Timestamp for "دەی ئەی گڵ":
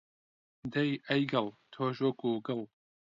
0.73-1.47